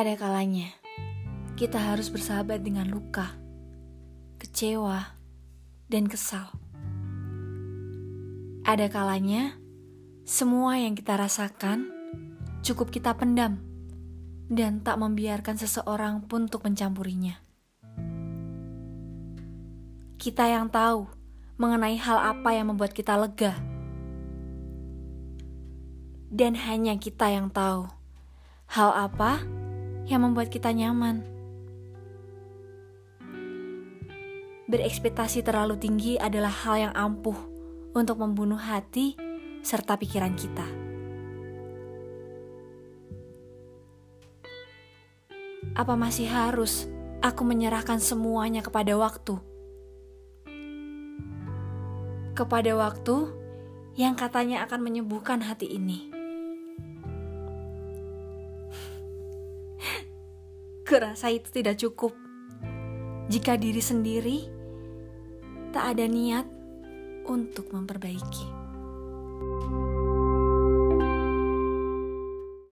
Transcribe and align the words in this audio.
Ada 0.00 0.16
kalanya 0.16 0.72
kita 1.60 1.76
harus 1.76 2.08
bersahabat 2.08 2.64
dengan 2.64 2.88
luka, 2.88 3.36
kecewa, 4.40 5.12
dan 5.92 6.08
kesal. 6.08 6.48
Ada 8.64 8.88
kalanya 8.88 9.60
semua 10.24 10.80
yang 10.80 10.96
kita 10.96 11.20
rasakan 11.20 11.92
cukup 12.64 12.88
kita 12.88 13.12
pendam 13.12 13.60
dan 14.48 14.80
tak 14.80 14.96
membiarkan 14.96 15.60
seseorang 15.60 16.24
pun 16.24 16.48
untuk 16.48 16.64
mencampurinya. 16.64 17.36
Kita 20.16 20.48
yang 20.48 20.72
tahu 20.72 21.12
mengenai 21.60 22.00
hal 22.00 22.16
apa 22.40 22.56
yang 22.56 22.72
membuat 22.72 22.96
kita 22.96 23.20
lega, 23.20 23.52
dan 26.32 26.56
hanya 26.56 26.96
kita 26.96 27.28
yang 27.28 27.52
tahu 27.52 27.84
hal 28.64 28.96
apa 28.96 29.44
yang 29.44 29.59
membuat 30.18 30.50
kita 30.50 30.74
nyaman. 30.74 31.22
Berekspektasi 34.70 35.42
terlalu 35.42 35.78
tinggi 35.78 36.14
adalah 36.14 36.50
hal 36.50 36.90
yang 36.90 36.94
ampuh 36.94 37.34
untuk 37.94 38.22
membunuh 38.22 38.58
hati 38.58 39.18
serta 39.66 39.98
pikiran 39.98 40.34
kita. 40.38 40.62
Apa 45.74 45.94
masih 45.98 46.30
harus 46.30 46.86
aku 47.18 47.42
menyerahkan 47.42 47.98
semuanya 47.98 48.62
kepada 48.62 48.94
waktu? 48.94 49.38
Kepada 52.34 52.72
waktu 52.78 53.16
yang 53.98 54.14
katanya 54.14 54.62
akan 54.64 54.80
menyembuhkan 54.86 55.42
hati 55.42 55.66
ini. 55.66 56.19
kerasa 60.90 61.30
itu 61.30 61.46
tidak 61.54 61.78
cukup. 61.78 62.10
Jika 63.30 63.54
diri 63.54 63.78
sendiri 63.78 64.38
tak 65.70 65.94
ada 65.94 66.10
niat 66.10 66.50
untuk 67.30 67.70
memperbaiki. 67.70 68.46